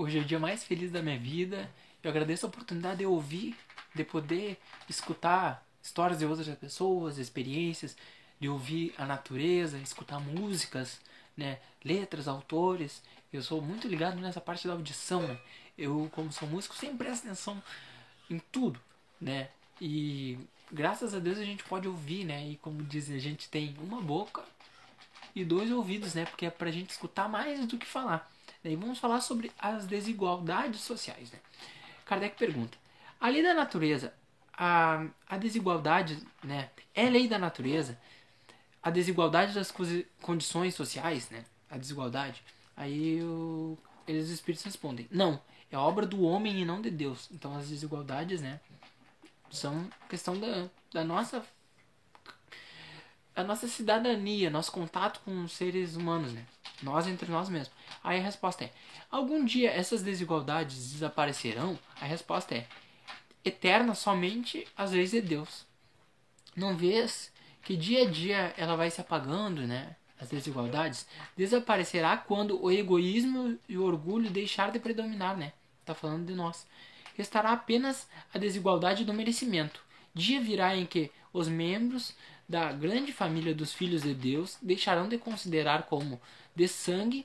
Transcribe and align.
Hoje 0.00 0.16
é 0.16 0.22
o 0.22 0.24
dia 0.24 0.38
mais 0.38 0.64
feliz 0.64 0.90
da 0.90 1.02
minha 1.02 1.18
vida. 1.18 1.70
Eu 2.02 2.10
agradeço 2.10 2.46
a 2.46 2.48
oportunidade 2.48 3.00
de 3.00 3.04
ouvir, 3.04 3.54
de 3.94 4.02
poder 4.02 4.58
escutar 4.88 5.62
histórias 5.82 6.20
de 6.20 6.24
outras 6.24 6.48
pessoas, 6.56 7.18
experiências, 7.18 7.94
de 8.40 8.48
ouvir 8.48 8.94
a 8.96 9.04
natureza, 9.04 9.76
escutar 9.76 10.18
músicas, 10.18 11.02
né, 11.36 11.58
letras, 11.84 12.28
autores. 12.28 13.02
Eu 13.30 13.42
sou 13.42 13.60
muito 13.60 13.86
ligado 13.86 14.18
nessa 14.22 14.40
parte 14.40 14.66
da 14.66 14.72
audição, 14.72 15.20
né? 15.20 15.38
Eu, 15.76 16.08
como 16.12 16.32
sou 16.32 16.48
músico, 16.48 16.74
sempre 16.74 17.04
presto 17.04 17.26
atenção 17.26 17.62
em 18.30 18.38
tudo, 18.50 18.80
né? 19.20 19.50
E 19.78 20.38
graças 20.72 21.12
a 21.12 21.18
Deus 21.18 21.36
a 21.36 21.44
gente 21.44 21.62
pode 21.64 21.86
ouvir, 21.86 22.24
né? 22.24 22.48
E 22.48 22.56
como 22.56 22.82
dizem, 22.84 23.18
a 23.18 23.20
gente 23.20 23.50
tem 23.50 23.76
uma 23.78 24.00
boca 24.00 24.42
e 25.36 25.44
dois 25.44 25.70
ouvidos, 25.70 26.14
né? 26.14 26.24
Porque 26.24 26.46
é 26.46 26.50
pra 26.50 26.70
gente 26.70 26.88
escutar 26.88 27.28
mais 27.28 27.66
do 27.66 27.76
que 27.76 27.84
falar. 27.84 28.32
E 28.62 28.76
vamos 28.76 28.98
falar 28.98 29.20
sobre 29.20 29.50
as 29.58 29.86
desigualdades 29.86 30.80
sociais, 30.80 31.30
né? 31.32 31.38
Kardec 32.04 32.36
pergunta: 32.36 32.76
a 33.18 33.28
lei 33.28 33.42
da 33.42 33.54
natureza, 33.54 34.12
a, 34.52 35.06
a 35.26 35.38
desigualdade, 35.38 36.18
né? 36.44 36.70
É 36.94 37.08
lei 37.08 37.26
da 37.26 37.38
natureza? 37.38 37.98
A 38.82 38.90
desigualdade 38.90 39.54
das 39.54 39.72
condições 40.20 40.74
sociais, 40.74 41.30
né? 41.30 41.44
A 41.70 41.78
desigualdade. 41.78 42.42
Aí 42.76 43.22
o, 43.22 43.78
eles 44.06 44.26
os 44.26 44.30
espíritos 44.30 44.64
respondem: 44.64 45.08
não, 45.10 45.40
é 45.70 45.78
obra 45.78 46.06
do 46.06 46.22
homem 46.22 46.60
e 46.60 46.64
não 46.64 46.82
de 46.82 46.90
Deus. 46.90 47.28
Então 47.30 47.56
as 47.56 47.68
desigualdades, 47.68 48.42
né? 48.42 48.60
São 49.50 49.88
questão 50.08 50.38
da, 50.38 50.68
da 50.92 51.04
nossa 51.04 51.44
a 53.34 53.44
nossa 53.44 53.66
cidadania, 53.68 54.50
nosso 54.50 54.70
contato 54.72 55.20
com 55.24 55.44
os 55.44 55.52
seres 55.52 55.96
humanos, 55.96 56.32
né? 56.32 56.44
Nós 56.82 57.06
entre 57.06 57.30
nós 57.30 57.48
mesmos. 57.48 57.74
Aí 58.02 58.18
a 58.18 58.22
resposta 58.22 58.64
é: 58.64 58.72
algum 59.10 59.44
dia 59.44 59.70
essas 59.70 60.02
desigualdades 60.02 60.92
desaparecerão? 60.92 61.78
A 62.00 62.04
resposta 62.04 62.54
é: 62.54 62.66
eterna 63.44 63.94
somente 63.94 64.66
às 64.76 64.92
leis 64.92 65.10
de 65.10 65.20
Deus. 65.20 65.66
Não 66.56 66.76
vês 66.76 67.32
que 67.62 67.76
dia 67.76 68.02
a 68.02 68.10
dia 68.10 68.54
ela 68.56 68.76
vai 68.76 68.90
se 68.90 69.00
apagando, 69.00 69.66
né? 69.66 69.96
As 70.20 70.28
desigualdades 70.28 71.06
desaparecerá 71.36 72.16
quando 72.16 72.62
o 72.62 72.70
egoísmo 72.70 73.58
e 73.68 73.78
o 73.78 73.84
orgulho 73.84 74.28
deixar 74.28 74.70
de 74.70 74.78
predominar, 74.78 75.36
né? 75.36 75.52
Tá 75.84 75.94
falando 75.94 76.26
de 76.26 76.34
nós. 76.34 76.66
Restará 77.16 77.52
apenas 77.52 78.06
a 78.32 78.38
desigualdade 78.38 79.04
do 79.04 79.14
merecimento. 79.14 79.82
Dia 80.14 80.40
virá 80.40 80.76
em 80.76 80.84
que 80.84 81.10
os 81.32 81.48
membros 81.48 82.14
da 82.50 82.72
grande 82.72 83.12
família 83.12 83.54
dos 83.54 83.72
filhos 83.72 84.02
de 84.02 84.12
Deus 84.12 84.58
deixarão 84.60 85.08
de 85.08 85.16
considerar 85.16 85.84
como 85.84 86.20
de 86.52 86.66
sangue 86.66 87.24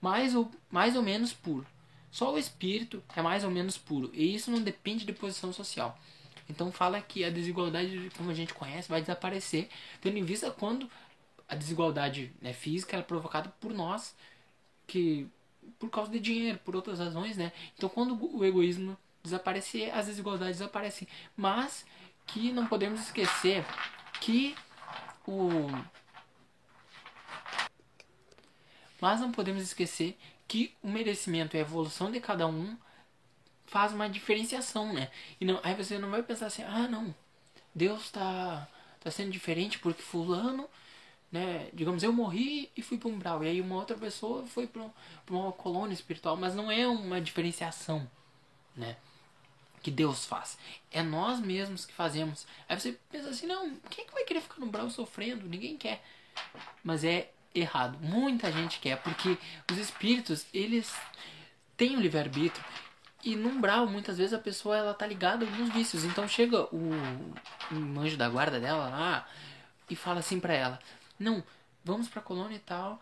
mais 0.00 0.34
ou, 0.34 0.50
mais 0.68 0.96
ou 0.96 1.02
menos 1.02 1.32
puro. 1.32 1.64
Só 2.10 2.34
o 2.34 2.38
espírito 2.38 3.00
é 3.14 3.22
mais 3.22 3.44
ou 3.44 3.50
menos 3.52 3.78
puro, 3.78 4.10
e 4.12 4.34
isso 4.34 4.50
não 4.50 4.60
depende 4.60 5.04
de 5.04 5.12
posição 5.12 5.52
social. 5.52 5.96
Então 6.50 6.72
fala 6.72 7.00
que 7.00 7.24
a 7.24 7.30
desigualdade, 7.30 8.10
como 8.16 8.32
a 8.32 8.34
gente 8.34 8.52
conhece, 8.52 8.88
vai 8.88 9.00
desaparecer, 9.00 9.68
tendo 10.00 10.18
em 10.18 10.24
vista 10.24 10.50
quando 10.50 10.90
a 11.48 11.54
desigualdade 11.54 12.32
né, 12.42 12.52
física 12.52 12.96
é 12.96 13.02
provocada 13.02 13.54
por 13.60 13.72
nós, 13.72 14.12
que 14.88 15.28
por 15.78 15.88
causa 15.88 16.10
de 16.10 16.18
dinheiro, 16.18 16.58
por 16.64 16.74
outras 16.74 16.98
razões, 16.98 17.36
né? 17.36 17.52
Então 17.76 17.88
quando 17.88 18.18
o 18.36 18.44
egoísmo 18.44 18.98
desaparecer, 19.22 19.94
as 19.94 20.06
desigualdades 20.06 20.58
desaparecem. 20.58 21.06
Mas 21.36 21.86
que 22.26 22.50
não 22.50 22.66
podemos 22.66 23.00
esquecer 23.00 23.64
que 24.24 24.56
o 25.26 25.68
mas 28.98 29.20
não 29.20 29.30
podemos 29.30 29.62
esquecer 29.62 30.16
que 30.48 30.74
o 30.82 30.88
merecimento 30.88 31.54
e 31.54 31.58
a 31.58 31.60
evolução 31.60 32.10
de 32.10 32.20
cada 32.20 32.46
um 32.46 32.74
faz 33.66 33.92
uma 33.92 34.08
diferenciação, 34.08 34.94
né? 34.94 35.10
E 35.38 35.44
não, 35.44 35.60
aí 35.62 35.74
você 35.74 35.98
não 35.98 36.10
vai 36.10 36.22
pensar 36.22 36.46
assim, 36.46 36.62
ah, 36.62 36.88
não, 36.88 37.14
Deus 37.74 38.04
está 38.04 38.66
tá 38.98 39.10
sendo 39.10 39.30
diferente 39.30 39.78
porque 39.78 40.00
fulano, 40.00 40.70
né? 41.30 41.68
Digamos, 41.74 42.02
eu 42.02 42.12
morri 42.12 42.70
e 42.74 42.80
fui 42.80 42.96
para 42.96 43.10
um 43.10 43.14
umbral, 43.14 43.44
e 43.44 43.48
aí 43.48 43.60
uma 43.60 43.74
outra 43.74 43.96
pessoa 43.96 44.46
foi 44.46 44.66
para 44.66 44.88
uma 45.28 45.52
colônia 45.52 45.92
espiritual, 45.92 46.34
mas 46.34 46.54
não 46.54 46.70
é 46.70 46.86
uma 46.86 47.20
diferenciação, 47.20 48.10
né? 48.74 48.96
Que 49.84 49.90
Deus 49.90 50.24
faz. 50.24 50.56
É 50.90 51.02
nós 51.02 51.38
mesmos 51.40 51.84
que 51.84 51.92
fazemos. 51.92 52.46
Aí 52.66 52.80
você 52.80 52.98
pensa 53.12 53.28
assim, 53.28 53.46
não, 53.46 53.76
quem 53.90 54.02
é 54.02 54.06
que 54.08 54.14
vai 54.14 54.24
querer 54.24 54.40
ficar 54.40 54.58
no 54.58 54.66
brau 54.66 54.88
sofrendo? 54.88 55.46
Ninguém 55.46 55.76
quer. 55.76 56.02
Mas 56.82 57.04
é 57.04 57.30
errado. 57.54 57.98
Muita 58.00 58.50
gente 58.50 58.80
quer, 58.80 58.96
porque 59.02 59.36
os 59.70 59.76
espíritos, 59.76 60.46
eles 60.54 60.90
têm 61.76 61.98
o 61.98 62.00
livre-arbítrio. 62.00 62.64
E 63.22 63.36
no 63.36 63.50
umbral, 63.50 63.86
muitas 63.86 64.16
vezes 64.16 64.32
a 64.32 64.38
pessoa 64.38 64.74
ela 64.74 64.94
tá 64.94 65.06
ligada 65.06 65.44
nos 65.44 65.70
vícios. 65.74 66.02
Então 66.02 66.26
chega 66.26 66.62
o, 66.74 66.90
o 67.70 68.00
anjo 68.00 68.16
da 68.16 68.28
guarda 68.28 68.58
dela 68.58 68.88
lá 68.88 69.28
e 69.88 69.94
fala 69.94 70.20
assim 70.20 70.40
para 70.40 70.54
ela: 70.54 70.78
Não, 71.18 71.44
vamos 71.84 72.08
pra 72.08 72.22
colônia 72.22 72.56
e 72.56 72.60
tal. 72.60 73.00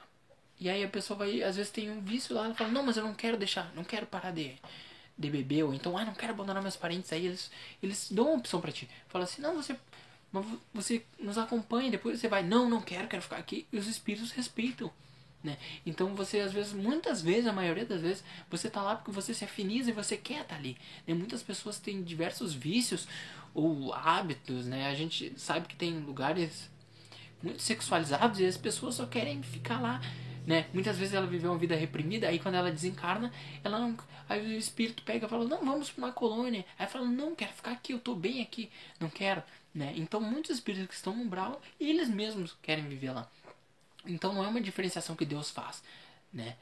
E 0.58 0.68
aí 0.68 0.82
a 0.82 0.88
pessoa 0.88 1.16
vai, 1.18 1.42
às 1.42 1.56
vezes 1.56 1.70
tem 1.70 1.90
um 1.90 2.00
vício 2.00 2.34
lá, 2.34 2.46
ela 2.46 2.54
fala: 2.54 2.70
Não, 2.70 2.82
mas 2.82 2.96
eu 2.96 3.04
não 3.04 3.14
quero 3.14 3.36
deixar, 3.36 3.72
não 3.74 3.84
quero 3.84 4.06
parar 4.06 4.32
de, 4.32 4.56
bebê, 5.30 5.62
ou 5.62 5.74
então, 5.74 5.96
ah, 5.96 6.04
não 6.04 6.14
quero 6.14 6.32
abandonar 6.32 6.62
meus 6.62 6.76
parentes, 6.76 7.12
aí 7.12 7.26
eles, 7.26 7.50
eles 7.82 8.08
dão 8.10 8.26
uma 8.28 8.38
opção 8.38 8.60
para 8.60 8.72
ti. 8.72 8.88
Fala 9.08 9.24
assim, 9.24 9.42
não, 9.42 9.54
você, 9.56 9.76
você 10.72 11.04
nos 11.18 11.38
acompanha, 11.38 11.90
depois 11.90 12.20
você 12.20 12.28
vai, 12.28 12.42
não, 12.42 12.68
não 12.68 12.80
quero, 12.80 13.08
quero 13.08 13.22
ficar 13.22 13.36
aqui. 13.36 13.66
E 13.72 13.78
os 13.78 13.86
espíritos 13.86 14.32
respeitam. 14.32 14.90
Né? 15.42 15.58
Então 15.84 16.14
você 16.14 16.38
às 16.38 16.52
vezes, 16.52 16.72
muitas 16.72 17.20
vezes, 17.20 17.46
a 17.46 17.52
maioria 17.52 17.84
das 17.84 18.00
vezes, 18.00 18.22
você 18.48 18.70
tá 18.70 18.80
lá 18.80 18.94
porque 18.94 19.10
você 19.10 19.34
se 19.34 19.44
afiniza 19.44 19.90
e 19.90 19.92
você 19.92 20.16
quer 20.16 20.42
estar 20.42 20.44
tá 20.44 20.56
ali. 20.56 20.76
Né? 21.06 21.14
Muitas 21.14 21.42
pessoas 21.42 21.80
têm 21.80 22.02
diversos 22.02 22.54
vícios 22.54 23.08
ou 23.52 23.92
hábitos, 23.92 24.66
né? 24.66 24.88
A 24.88 24.94
gente 24.94 25.32
sabe 25.36 25.66
que 25.66 25.76
tem 25.76 25.98
lugares 25.98 26.70
muito 27.42 27.60
sexualizados 27.60 28.38
e 28.38 28.46
as 28.46 28.56
pessoas 28.56 28.94
só 28.94 29.04
querem 29.04 29.42
ficar 29.42 29.80
lá 29.80 30.00
né? 30.46 30.66
Muitas 30.72 30.98
vezes 30.98 31.14
ela 31.14 31.26
viveu 31.26 31.50
uma 31.50 31.58
vida 31.58 31.74
reprimida, 31.74 32.28
aí 32.28 32.38
quando 32.38 32.56
ela 32.56 32.70
desencarna, 32.70 33.32
ela 33.62 33.78
não, 33.78 33.96
aí 34.28 34.54
o 34.54 34.58
espírito 34.58 35.02
pega 35.02 35.26
e 35.26 35.28
fala: 35.28 35.46
"Não, 35.46 35.64
vamos 35.64 35.90
para 35.90 36.04
uma 36.04 36.12
colônia". 36.12 36.64
Aí 36.78 36.86
fala: 36.86 37.06
"Não, 37.06 37.34
quero 37.34 37.52
ficar 37.52 37.72
aqui, 37.72 37.92
eu 37.92 37.98
tô 37.98 38.14
bem 38.14 38.42
aqui, 38.42 38.70
não 38.98 39.08
quero", 39.08 39.42
né? 39.74 39.92
Então 39.96 40.20
muitos 40.20 40.50
espíritos 40.50 40.88
que 40.88 40.94
estão 40.94 41.14
no 41.16 41.22
umbral, 41.22 41.60
eles 41.80 42.08
mesmos 42.08 42.56
querem 42.62 42.88
viver 42.88 43.12
lá. 43.12 43.28
Então 44.06 44.32
não 44.32 44.44
é 44.44 44.48
uma 44.48 44.60
diferenciação 44.60 45.14
que 45.16 45.24
Deus 45.24 45.50
faz, 45.50 45.82
né? 46.32 46.56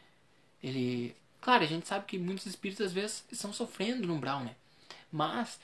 Ele, 0.63 1.17
claro, 1.41 1.65
a 1.65 1.67
gente 1.67 1.89
sabe 1.89 2.05
que 2.07 2.19
muitos 2.19 2.47
espíritos 2.47 2.87
às 2.87 2.93
vezes 2.93 3.25
estão 3.31 3.53
sofrendo 3.53 4.07
no 4.07 4.15
umbral, 4.15 4.41
né? 4.41 4.55
Mas 5.11 5.59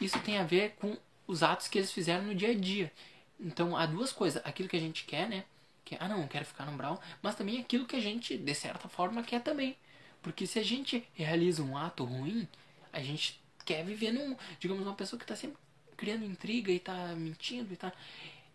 isso 0.00 0.20
tem 0.20 0.38
a 0.38 0.44
ver 0.44 0.74
com 0.78 0.96
os 1.26 1.42
atos 1.42 1.68
que 1.68 1.78
eles 1.78 1.92
fizeram 1.92 2.24
no 2.24 2.34
dia 2.34 2.50
a 2.50 2.54
dia. 2.54 2.92
Então 3.40 3.76
há 3.76 3.86
duas 3.86 4.12
coisas, 4.12 4.42
aquilo 4.44 4.68
que 4.68 4.76
a 4.76 4.80
gente 4.80 5.04
quer, 5.04 5.28
né? 5.28 5.44
Que 5.84 5.96
ah 6.00 6.08
não, 6.08 6.26
quero 6.26 6.44
ficar 6.44 6.64
no 6.66 6.76
Brawl, 6.76 7.00
mas 7.22 7.34
também 7.34 7.60
aquilo 7.60 7.86
que 7.86 7.96
a 7.96 8.00
gente, 8.00 8.36
de 8.36 8.54
certa 8.54 8.88
forma, 8.88 9.22
quer 9.22 9.42
também. 9.42 9.76
Porque 10.22 10.46
se 10.46 10.58
a 10.58 10.62
gente 10.62 11.06
realiza 11.14 11.62
um 11.62 11.76
ato 11.76 12.04
ruim, 12.04 12.48
a 12.92 13.02
gente 13.02 13.40
quer 13.64 13.84
viver 13.84 14.12
num, 14.12 14.36
digamos, 14.58 14.86
uma 14.86 14.94
pessoa 14.94 15.18
que 15.18 15.24
está 15.24 15.36
sempre 15.36 15.58
criando 15.96 16.24
intriga 16.24 16.72
e 16.72 16.76
está 16.76 17.14
mentindo 17.14 17.72
e 17.72 17.76
tá 17.76 17.92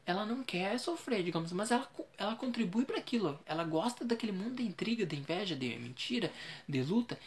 ela 0.09 0.25
não 0.25 0.43
quer 0.43 0.79
sofrer, 0.79 1.23
digamos, 1.23 1.51
mas 1.51 1.69
ela, 1.69 1.87
ela 2.17 2.35
contribui 2.35 2.83
para 2.83 2.97
aquilo. 2.97 3.39
Ela 3.45 3.63
gosta 3.63 4.03
daquele 4.03 4.31
mundo 4.31 4.55
de 4.55 4.63
intriga, 4.63 5.05
de 5.05 5.15
inveja, 5.15 5.55
de 5.55 5.77
mentira, 5.77 6.31
de 6.67 6.81
luta. 6.81 7.19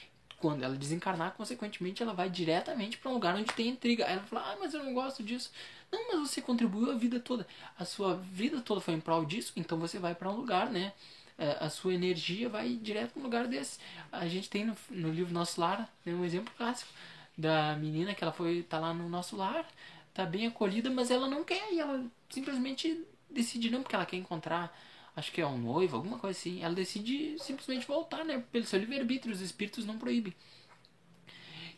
Quando 0.42 0.64
ela 0.64 0.76
desencarnar, 0.76 1.34
consequentemente, 1.34 2.02
ela 2.02 2.12
vai 2.12 2.28
diretamente 2.28 2.98
para 2.98 3.10
um 3.10 3.14
lugar 3.14 3.36
onde 3.36 3.52
tem 3.54 3.68
intriga. 3.68 4.04
Aí 4.06 4.14
ela 4.14 4.24
fala: 4.24 4.52
"Ah, 4.52 4.56
mas 4.58 4.74
eu 4.74 4.82
não 4.82 4.92
gosto 4.92 5.22
disso". 5.22 5.52
Não, 5.90 6.08
mas 6.08 6.28
você 6.28 6.42
contribuiu 6.42 6.90
a 6.90 6.94
vida 6.96 7.20
toda. 7.20 7.46
A 7.78 7.84
sua 7.84 8.16
vida 8.16 8.60
toda 8.60 8.80
foi 8.80 8.94
em 8.94 9.00
prol 9.00 9.24
disso, 9.24 9.52
então 9.56 9.78
você 9.78 9.98
vai 10.00 10.14
para 10.16 10.28
um 10.28 10.36
lugar, 10.36 10.68
né? 10.68 10.92
É, 11.38 11.58
a 11.60 11.70
sua 11.70 11.94
energia 11.94 12.48
vai 12.48 12.70
direto 12.74 13.18
um 13.18 13.22
lugar 13.22 13.46
desse. 13.46 13.78
A 14.10 14.26
gente 14.26 14.50
tem 14.50 14.64
no, 14.64 14.76
no 14.90 15.12
livro 15.12 15.32
Nosso 15.32 15.60
Lar 15.60 15.88
tem 16.04 16.12
um 16.14 16.24
exemplo 16.24 16.52
clássico 16.56 16.90
da 17.36 17.76
menina 17.76 18.14
que 18.14 18.22
ela 18.24 18.32
foi 18.32 18.62
tá 18.62 18.78
lá 18.78 18.92
no 18.92 19.08
nosso 19.08 19.36
lar, 19.36 19.66
tá 20.12 20.24
bem 20.26 20.46
acolhida, 20.46 20.90
mas 20.90 21.10
ela 21.10 21.28
não 21.28 21.44
quer 21.44 21.72
e 21.72 21.80
ela 21.80 22.04
simplesmente 22.28 23.04
decide 23.30 23.70
não 23.70 23.82
porque 23.82 23.94
ela 23.94 24.06
quer 24.06 24.16
encontrar, 24.16 24.76
acho 25.14 25.32
que 25.32 25.40
é 25.40 25.46
um 25.46 25.58
noivo, 25.58 25.96
alguma 25.96 26.18
coisa 26.18 26.38
assim. 26.38 26.62
Ela 26.62 26.74
decide 26.74 27.36
simplesmente 27.38 27.86
voltar, 27.86 28.24
né, 28.24 28.42
pelo 28.50 28.64
seu 28.64 28.78
livre-arbítrio, 28.78 29.34
os 29.34 29.40
espíritos 29.40 29.84
não 29.84 29.98
proíbem. 29.98 30.34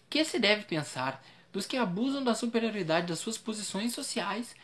Que 0.09 0.25
se 0.25 0.39
deve 0.39 0.65
pensar 0.65 1.25
dos 1.53 1.67
que 1.67 1.77
abusam 1.77 2.23
da 2.23 2.35
superioridade 2.35 3.07
das 3.07 3.19
suas 3.19 3.39
posições 3.39 3.93
sociais 3.93 4.55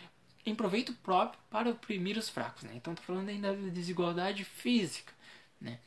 em 0.44 0.54
proveito 0.54 0.92
próprio 0.94 1.40
para 1.50 1.70
oprimir 1.70 2.16
os 2.16 2.28
fracos. 2.28 2.62
Né? 2.62 2.72
Então, 2.74 2.92
está 2.92 3.04
falando 3.04 3.28
ainda 3.28 3.54
da 3.54 3.68
desigualdade 3.68 4.44
física. 4.44 5.12
Né? 5.60 5.78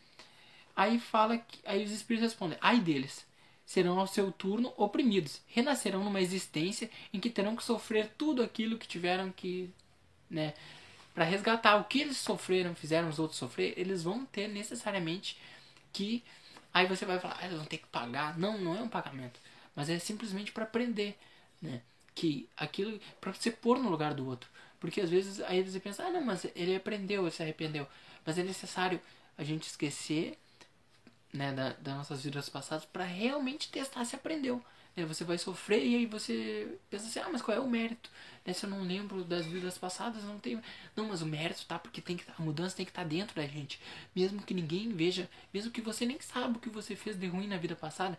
Aí 0.75 1.00
fala 1.00 1.38
que, 1.38 1.59
aí 1.65 1.83
os 1.83 1.91
espíritos 1.91 2.31
respondem: 2.31 2.57
ai 2.62 2.79
deles, 2.79 3.25
serão 3.65 4.00
ao 4.00 4.07
seu 4.07 4.31
turno 4.31 4.74
oprimidos, 4.77 5.41
renascerão 5.47 6.03
numa 6.03 6.21
existência 6.21 6.89
em 7.13 7.19
que 7.19 7.29
terão 7.29 7.56
que 7.56 7.63
sofrer 7.63 8.12
tudo 8.18 8.41
aquilo 8.41 8.77
que 8.77 8.88
tiveram 8.88 9.31
que, 9.31 9.69
né, 10.29 10.53
para 11.13 11.24
resgatar 11.24 11.75
o 11.77 11.83
que 11.86 12.01
eles 12.01 12.18
sofreram, 12.18 12.74
fizeram 12.75 13.10
os 13.10 13.19
outros 13.19 13.39
sofrer, 13.39 13.74
eles 13.77 14.04
vão 14.04 14.25
ter 14.25 14.48
necessariamente 14.48 15.38
que 15.92 16.24
Aí 16.74 16.88
você 16.88 17.06
vai 17.06 17.19
falar, 17.19 17.38
ah, 17.39 17.45
eles 17.45 17.57
vão 17.57 17.65
ter 17.65 17.77
que 17.77 17.88
pagar. 17.88 18.38
Não, 18.38 18.57
não 18.57 18.75
é 18.75 18.81
um 18.81 18.89
pagamento. 18.89 19.39
Mas 19.75 19.89
é 19.89 20.00
simplesmente 20.00 20.51
para 20.51 20.63
aprender, 20.63 21.18
né? 21.62 21.81
Que 22.15 22.50
aquilo, 22.57 23.00
para 23.21 23.31
você 23.31 23.51
pôr 23.51 23.77
no 23.77 23.89
lugar 23.89 24.13
do 24.13 24.27
outro. 24.27 24.50
Porque 24.80 25.00
às 25.00 25.10
vezes 25.10 25.39
aí 25.42 25.62
você 25.63 25.80
pensa, 25.80 26.04
ah, 26.04 26.12
não, 26.12 26.21
mas 26.21 26.45
ele 26.56 26.75
aprendeu, 26.75 27.24
ele 27.24 27.31
se 27.31 27.44
arrependeu. 27.44 27.88
Mas 28.25 28.38
é 28.38 28.44
necessário 28.44 29.00
a 29.38 29.44
gente 29.44 29.68
esquecer 29.68 30.38
né, 31.31 31.54
da, 31.54 31.74
das 31.74 31.95
nossas 31.95 32.24
vidas 32.24 32.50
passadas 32.50 32.86
para 32.86 33.04
realmente 33.04 33.69
testar 33.69 34.04
se 34.06 34.15
aprendeu. 34.15 34.63
Né? 34.95 35.05
Você 35.05 35.23
vai 35.23 35.37
sofrer 35.37 35.83
e 35.85 35.95
aí 35.95 36.05
você 36.05 36.77
pensa 36.89 37.05
assim, 37.07 37.19
ah, 37.19 37.29
mas 37.31 37.41
qual 37.41 37.55
é 37.57 37.59
o 37.59 37.69
mérito? 37.69 38.09
Né? 38.45 38.53
Se 38.53 38.65
eu 38.65 38.69
não 38.69 38.81
lembro 38.81 39.23
das 39.23 39.45
vidas 39.45 39.77
passadas, 39.77 40.23
não 40.23 40.39
tenho. 40.39 40.61
Não, 40.95 41.07
mas 41.07 41.21
o 41.21 41.25
mérito 41.25 41.65
tá 41.65 41.79
porque 41.79 42.01
tem 42.01 42.17
que 42.17 42.25
a 42.37 42.41
mudança 42.41 42.75
tem 42.75 42.85
que 42.85 42.91
estar 42.91 43.03
tá 43.03 43.07
dentro 43.07 43.35
da 43.35 43.45
gente. 43.45 43.79
Mesmo 44.15 44.41
que 44.41 44.53
ninguém 44.53 44.89
veja, 44.89 45.29
mesmo 45.53 45.71
que 45.71 45.81
você 45.81 46.05
nem 46.05 46.19
saiba 46.19 46.57
o 46.57 46.61
que 46.61 46.69
você 46.69 46.95
fez 46.95 47.17
de 47.17 47.27
ruim 47.27 47.47
na 47.47 47.57
vida 47.57 47.75
passada, 47.75 48.17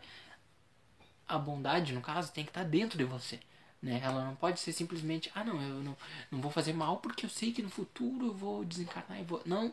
a 1.26 1.38
bondade, 1.38 1.92
no 1.92 2.00
caso, 2.00 2.32
tem 2.32 2.44
que 2.44 2.50
estar 2.50 2.64
tá 2.64 2.68
dentro 2.68 2.98
de 2.98 3.04
você. 3.04 3.40
Né? 3.82 4.00
Ela 4.02 4.24
não 4.24 4.34
pode 4.34 4.60
ser 4.60 4.72
simplesmente, 4.72 5.30
ah 5.34 5.44
não, 5.44 5.60
eu 5.60 5.82
não, 5.82 5.96
não 6.30 6.40
vou 6.40 6.50
fazer 6.50 6.72
mal 6.72 6.98
porque 6.98 7.26
eu 7.26 7.30
sei 7.30 7.52
que 7.52 7.62
no 7.62 7.68
futuro 7.70 8.26
eu 8.26 8.34
vou 8.34 8.64
desencarnar 8.64 9.20
e 9.20 9.24
vou. 9.24 9.42
Não. 9.44 9.72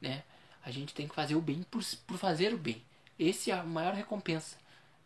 Né? 0.00 0.22
A 0.64 0.70
gente 0.70 0.94
tem 0.94 1.06
que 1.06 1.14
fazer 1.14 1.34
o 1.34 1.40
bem 1.40 1.62
por, 1.70 1.82
por 2.06 2.18
fazer 2.18 2.54
o 2.54 2.58
bem. 2.58 2.82
Esse 3.18 3.50
é 3.50 3.54
a 3.54 3.62
maior 3.62 3.94
recompensa, 3.94 4.56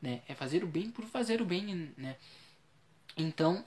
né? 0.00 0.22
É 0.28 0.34
fazer 0.34 0.64
o 0.64 0.66
bem 0.66 0.90
por 0.90 1.04
fazer 1.04 1.40
o 1.42 1.44
bem, 1.44 1.92
né? 1.96 2.16
Então, 3.16 3.64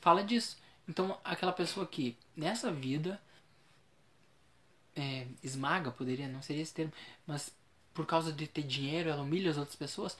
fala 0.00 0.22
disso. 0.22 0.56
Então, 0.88 1.18
aquela 1.24 1.52
pessoa 1.52 1.86
que 1.86 2.16
nessa 2.36 2.70
vida 2.70 3.20
é, 4.96 5.26
esmaga, 5.42 5.90
poderia, 5.90 6.28
não 6.28 6.42
seria 6.42 6.62
esse 6.62 6.74
termo, 6.74 6.92
mas 7.26 7.52
por 7.94 8.06
causa 8.06 8.32
de 8.32 8.46
ter 8.46 8.62
dinheiro, 8.62 9.10
ela 9.10 9.22
humilha 9.22 9.50
as 9.50 9.56
outras 9.56 9.76
pessoas. 9.76 10.16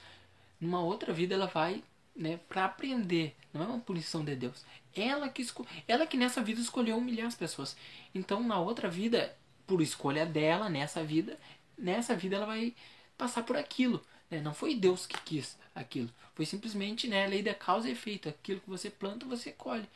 Numa 0.59 0.81
outra 0.81 1.13
vida, 1.13 1.33
ela 1.33 1.47
vai, 1.47 1.83
né, 2.15 2.39
para 2.47 2.65
aprender. 2.65 3.35
Não 3.53 3.63
é 3.63 3.67
uma 3.67 3.79
punição 3.79 4.23
de 4.23 4.35
Deus. 4.35 4.63
Ela 4.95 5.29
que 5.29 5.45
ela 5.87 6.05
que 6.05 6.17
nessa 6.17 6.41
vida 6.41 6.61
escolheu 6.61 6.97
humilhar 6.97 7.27
as 7.27 7.35
pessoas. 7.35 7.75
Então, 8.13 8.43
na 8.43 8.59
outra 8.59 8.89
vida, 8.89 9.35
por 9.65 9.81
escolha 9.81 10.25
dela 10.25 10.69
nessa 10.69 11.03
vida, 11.03 11.37
nessa 11.77 12.15
vida 12.15 12.35
ela 12.35 12.45
vai 12.45 12.75
passar 13.17 13.43
por 13.43 13.57
aquilo. 13.57 14.03
Né? 14.31 14.39
Não 14.39 14.53
foi 14.53 14.73
Deus 14.73 15.05
que 15.05 15.19
quis 15.21 15.57
aquilo. 15.75 16.09
Foi 16.33 16.45
simplesmente 16.45 17.07
né, 17.07 17.25
a 17.25 17.27
lei 17.27 17.43
da 17.43 17.53
causa 17.53 17.89
e 17.89 17.91
efeito. 17.91 18.29
Aquilo 18.29 18.61
que 18.61 18.69
você 18.69 18.89
planta, 18.89 19.25
você 19.25 19.51
colhe. 19.51 19.87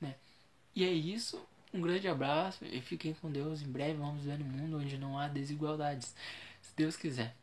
Né? 0.00 0.14
E 0.74 0.82
é 0.82 0.90
isso. 0.90 1.38
Um 1.72 1.80
grande 1.80 2.08
abraço 2.08 2.64
e 2.64 2.80
fiquem 2.80 3.14
com 3.14 3.30
Deus. 3.30 3.62
Em 3.62 3.70
breve 3.70 3.94
vamos 3.94 4.24
ver 4.24 4.38
no 4.38 4.44
mundo 4.44 4.78
onde 4.78 4.96
não 4.98 5.18
há 5.18 5.28
desigualdades. 5.28 6.14
Se 6.62 6.74
Deus 6.74 6.96
quiser. 6.96 7.36